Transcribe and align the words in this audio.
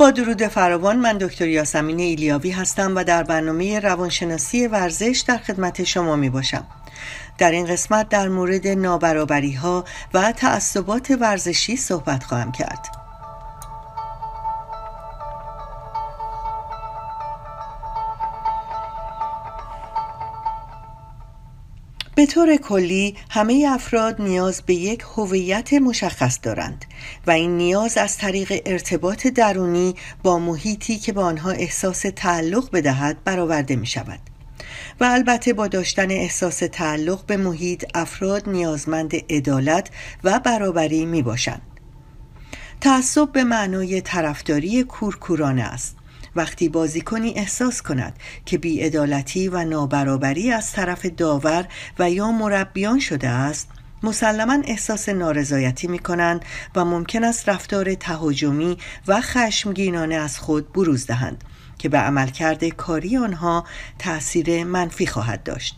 با 0.00 0.10
درود 0.10 0.46
فراوان 0.46 0.96
من 0.96 1.18
دکتر 1.18 1.48
یاسمین 1.48 2.00
ایلیاوی 2.00 2.50
هستم 2.50 2.96
و 2.96 3.04
در 3.04 3.22
برنامه 3.22 3.80
روانشناسی 3.80 4.66
ورزش 4.66 5.24
در 5.26 5.38
خدمت 5.38 5.84
شما 5.84 6.16
می 6.16 6.30
باشم. 6.30 6.66
در 7.38 7.50
این 7.50 7.66
قسمت 7.66 8.08
در 8.08 8.28
مورد 8.28 8.68
نابرابری 8.68 9.52
ها 9.52 9.84
و 10.14 10.32
تعصبات 10.32 11.10
ورزشی 11.20 11.76
صحبت 11.76 12.24
خواهم 12.24 12.52
کرد. 12.52 12.99
به 22.20 22.26
طور 22.26 22.56
کلی 22.56 23.16
همه 23.30 23.66
افراد 23.68 24.22
نیاز 24.22 24.62
به 24.66 24.74
یک 24.74 25.04
هویت 25.16 25.72
مشخص 25.72 26.38
دارند 26.42 26.84
و 27.26 27.30
این 27.30 27.56
نیاز 27.56 27.98
از 27.98 28.16
طریق 28.18 28.62
ارتباط 28.66 29.26
درونی 29.26 29.94
با 30.22 30.38
محیطی 30.38 30.98
که 30.98 31.12
به 31.12 31.20
آنها 31.20 31.50
احساس 31.50 32.04
تعلق 32.16 32.70
بدهد 32.70 33.24
برآورده 33.24 33.76
می 33.76 33.86
شود 33.86 34.18
و 35.00 35.04
البته 35.04 35.52
با 35.52 35.66
داشتن 35.68 36.10
احساس 36.10 36.58
تعلق 36.58 37.26
به 37.26 37.36
محیط 37.36 37.84
افراد 37.94 38.48
نیازمند 38.48 39.14
عدالت 39.30 39.90
و 40.24 40.38
برابری 40.38 41.06
می 41.06 41.22
باشند 41.22 41.62
تعصب 42.80 43.32
به 43.32 43.44
معنای 43.44 44.00
طرفداری 44.00 44.84
کورکورانه 44.84 45.62
است. 45.62 45.99
وقتی 46.36 46.68
بازیکنی 46.68 47.32
احساس 47.36 47.82
کند 47.82 48.16
که 48.46 48.58
بیعدالتی 48.58 49.48
و 49.48 49.64
نابرابری 49.64 50.52
از 50.52 50.72
طرف 50.72 51.06
داور 51.06 51.68
و 51.98 52.10
یا 52.10 52.30
مربیان 52.32 52.98
شده 52.98 53.28
است 53.28 53.68
مسلما 54.02 54.58
احساس 54.64 55.08
نارضایتی 55.08 55.86
می 55.86 55.98
کنند 55.98 56.44
و 56.74 56.84
ممکن 56.84 57.24
است 57.24 57.48
رفتار 57.48 57.94
تهاجمی 57.94 58.78
و 59.08 59.20
خشمگینانه 59.20 60.14
از 60.14 60.38
خود 60.38 60.72
بروز 60.72 61.06
دهند 61.06 61.44
که 61.78 61.88
به 61.88 61.98
عملکرد 61.98 62.64
کاری 62.64 63.16
آنها 63.16 63.64
تأثیر 63.98 64.64
منفی 64.64 65.06
خواهد 65.06 65.42
داشت. 65.42 65.76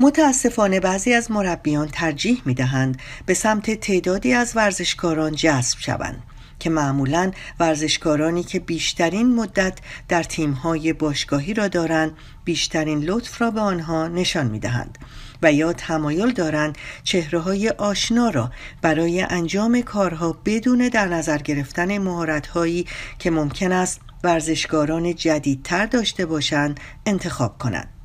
متاسفانه 0.00 0.80
بعضی 0.80 1.14
از 1.14 1.30
مربیان 1.30 1.88
ترجیح 1.88 2.42
می 2.44 2.54
دهند 2.54 3.00
به 3.26 3.34
سمت 3.34 3.70
تعدادی 3.70 4.32
از 4.32 4.52
ورزشکاران 4.56 5.34
جذب 5.34 5.78
شوند. 5.78 6.22
که 6.62 6.70
معمولا 6.70 7.30
ورزشکارانی 7.60 8.42
که 8.42 8.60
بیشترین 8.60 9.34
مدت 9.34 9.78
در 10.08 10.22
تیمهای 10.22 10.92
باشگاهی 10.92 11.54
را 11.54 11.68
دارند 11.68 12.12
بیشترین 12.44 12.98
لطف 12.98 13.42
را 13.42 13.50
به 13.50 13.60
آنها 13.60 14.08
نشان 14.08 14.46
می 14.46 14.58
دهند 14.58 14.98
و 15.42 15.52
یا 15.52 15.72
تمایل 15.72 16.32
دارند 16.32 16.78
چهره 17.02 17.38
های 17.38 17.68
آشنا 17.68 18.30
را 18.30 18.50
برای 18.82 19.22
انجام 19.22 19.80
کارها 19.80 20.36
بدون 20.44 20.88
در 20.88 21.08
نظر 21.08 21.38
گرفتن 21.38 21.98
مهارتهایی 21.98 22.86
که 23.18 23.30
ممکن 23.30 23.72
است 23.72 24.00
ورزشکاران 24.24 25.14
جدیدتر 25.14 25.86
داشته 25.86 26.26
باشند 26.26 26.80
انتخاب 27.06 27.58
کنند. 27.58 28.01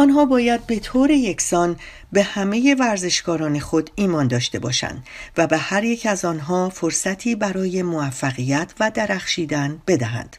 آنها 0.00 0.24
باید 0.24 0.66
به 0.66 0.78
طور 0.78 1.10
یکسان 1.10 1.76
به 2.12 2.22
همه 2.22 2.74
ورزشکاران 2.74 3.58
خود 3.58 3.90
ایمان 3.94 4.28
داشته 4.28 4.58
باشند 4.58 5.06
و 5.36 5.46
به 5.46 5.58
هر 5.58 5.84
یک 5.84 6.06
از 6.06 6.24
آنها 6.24 6.68
فرصتی 6.68 7.34
برای 7.34 7.82
موفقیت 7.82 8.72
و 8.80 8.90
درخشیدن 8.94 9.82
بدهند. 9.86 10.36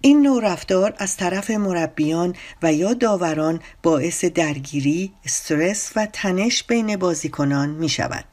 این 0.00 0.22
نوع 0.22 0.52
رفتار 0.52 0.94
از 0.98 1.16
طرف 1.16 1.50
مربیان 1.50 2.34
و 2.62 2.72
یا 2.72 2.94
داوران 2.94 3.60
باعث 3.82 4.24
درگیری، 4.24 5.12
استرس 5.24 5.92
و 5.96 6.06
تنش 6.06 6.62
بین 6.62 6.96
بازیکنان 6.96 7.70
می 7.70 7.88
شود. 7.88 8.24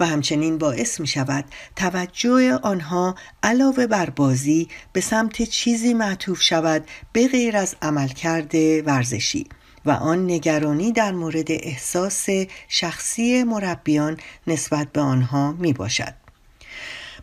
و 0.00 0.06
همچنین 0.06 0.58
باعث 0.58 1.00
می 1.00 1.06
شود 1.06 1.44
توجه 1.76 2.54
آنها 2.54 3.14
علاوه 3.42 3.86
بر 3.86 4.10
بازی 4.10 4.68
به 4.92 5.00
سمت 5.00 5.42
چیزی 5.42 5.94
معطوف 5.94 6.42
شود 6.42 6.84
به 7.12 7.28
غیر 7.28 7.56
از 7.56 7.76
عملکرد 7.82 8.54
ورزشی 8.86 9.46
و 9.84 9.90
آن 9.90 10.24
نگرانی 10.24 10.92
در 10.92 11.12
مورد 11.12 11.46
احساس 11.50 12.26
شخصی 12.68 13.44
مربیان 13.44 14.16
نسبت 14.46 14.92
به 14.92 15.00
آنها 15.00 15.52
می 15.52 15.72
باشد. 15.72 16.14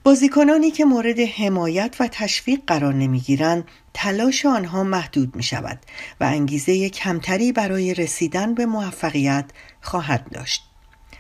بازیکنانی 0.04 0.72
که 0.72 0.86
مورد 0.86 1.20
حمایت 1.20 1.96
و 2.00 2.08
تشویق 2.12 2.60
قرار 2.68 2.94
نمی‌گیرند 2.94 3.64
تلاش 3.94 4.46
آنها 4.46 4.84
محدود 4.84 5.36
می 5.36 5.44
شود 5.44 5.80
و 6.22 6.24
انگیزه 6.24 6.90
کمتری 6.90 7.52
برای 7.52 7.94
رسیدن 7.94 8.54
به 8.54 8.66
موفقیت 8.66 9.46
خواهد 9.82 10.30
داشت. 10.32 10.64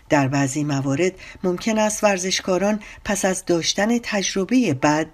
در 0.09 0.28
بعضی 0.28 0.64
موارد 0.64 1.12
ممکن 1.44 1.78
است 1.78 2.03
ورزشکاران 2.03 2.80
پس 3.06 3.26
از 3.26 3.46
داشتن 3.46 3.97
تجربه 3.97 4.74
بد 4.74 5.08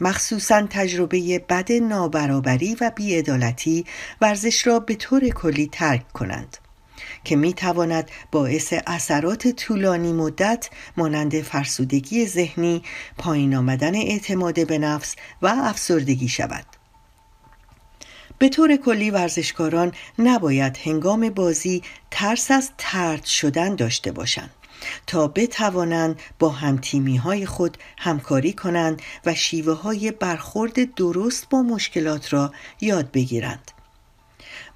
مخصوصا 0.00 0.66
تجربه 0.70 1.38
بد 1.38 1.72
نابرابری 1.72 2.76
و 2.80 2.90
بیعدالتی 2.96 3.84
ورزش 4.20 4.66
را 4.66 4.80
به 4.80 4.94
طور 4.94 5.28
کلی 5.28 5.68
ترک 5.72 6.12
کنند 6.12 6.56
که 7.24 7.36
می 7.36 7.54
تواند 7.54 8.10
باعث 8.32 8.74
اثرات 8.86 9.48
طولانی 9.48 10.12
مدت 10.12 10.70
مانند 10.96 11.40
فرسودگی 11.40 12.26
ذهنی، 12.26 12.82
پایین 13.18 13.54
آمدن 13.54 13.94
اعتماد 13.94 14.66
به 14.66 14.78
نفس 14.78 15.16
و 15.42 15.46
افسردگی 15.46 16.28
شود. 16.28 16.64
به 18.38 18.48
طور 18.48 18.76
کلی 18.76 19.10
ورزشکاران 19.10 19.92
نباید 20.18 20.78
هنگام 20.84 21.30
بازی 21.30 21.82
ترس 22.10 22.50
از 22.50 22.70
ترد 22.78 23.24
شدن 23.24 23.74
داشته 23.74 24.12
باشند 24.12 24.50
تا 25.06 25.28
بتوانند 25.28 26.20
با 26.38 26.48
همتیمی 26.48 27.16
های 27.16 27.46
خود 27.46 27.78
همکاری 27.98 28.52
کنند 28.52 29.02
و 29.26 29.34
شیوه 29.34 29.72
های 29.72 30.10
برخورد 30.10 30.94
درست 30.94 31.48
با 31.48 31.62
مشکلات 31.62 32.32
را 32.32 32.52
یاد 32.80 33.10
بگیرند. 33.10 33.70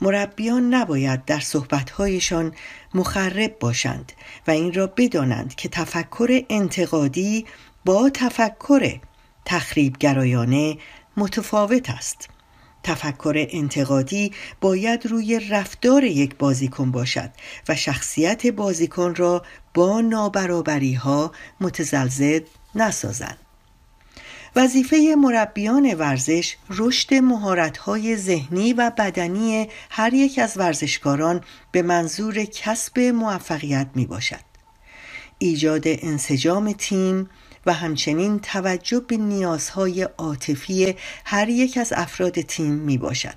مربیان 0.01 0.75
نباید 0.75 1.25
در 1.25 1.41
صحبتهایشان 1.41 2.53
مخرب 2.95 3.59
باشند 3.59 4.13
و 4.47 4.51
این 4.51 4.73
را 4.73 4.87
بدانند 4.87 5.55
که 5.55 5.69
تفکر 5.69 6.43
انتقادی 6.51 7.47
با 7.85 8.11
تفکر 8.15 8.99
تخریبگرایانه 9.45 10.79
متفاوت 11.17 11.91
است. 11.91 12.29
تفکر 12.85 13.47
انتقادی 13.51 14.33
باید 14.61 15.07
روی 15.07 15.41
رفتار 15.51 16.05
یک 16.05 16.37
بازیکن 16.37 16.91
باشد 16.91 17.31
و 17.69 17.75
شخصیت 17.75 18.47
بازیکن 18.47 19.15
را 19.15 19.45
با 19.75 20.01
نابرابری 20.01 20.95
ها 20.95 21.33
متزلزل 21.61 22.41
نسازند. 22.75 23.39
وظیفه 24.57 25.15
مربیان 25.19 25.95
ورزش 25.95 26.57
رشد 26.71 27.15
مهارت‌های 27.15 28.17
ذهنی 28.17 28.73
و 28.73 28.91
بدنی 28.99 29.69
هر 29.91 30.15
یک 30.15 30.39
از 30.39 30.59
ورزشکاران 30.59 31.41
به 31.73 31.83
منظور 31.83 32.45
کسب 32.45 32.99
موفقیت 32.99 33.87
می 33.95 34.07
باشد. 34.07 34.45
ایجاد 35.39 35.83
انسجام 35.87 36.73
تیم، 36.73 37.29
و 37.67 37.73
همچنین 37.73 38.39
توجه 38.39 39.01
به 39.01 39.17
نیازهای 39.17 40.03
عاطفی 40.03 40.95
هر 41.25 41.49
یک 41.49 41.79
از 41.79 41.93
افراد 41.97 42.41
تیم 42.41 42.73
می 42.73 42.99
باشد 42.99 43.35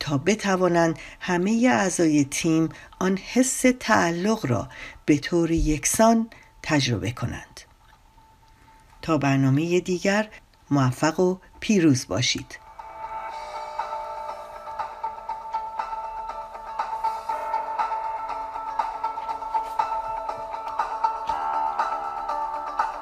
تا 0.00 0.18
بتوانند 0.18 0.98
همه 1.20 1.70
اعضای 1.72 2.24
تیم 2.24 2.68
آن 2.98 3.16
حس 3.16 3.64
تعلق 3.80 4.46
را 4.46 4.68
به 5.04 5.18
طور 5.18 5.50
یکسان 5.50 6.30
تجربه 6.62 7.10
کنند. 7.10 7.60
تا 9.02 9.18
برنامه 9.18 9.80
دیگر 9.80 10.28
موفق 10.70 11.20
و 11.20 11.38
پیروز 11.60 12.06
باشید. 12.08 12.63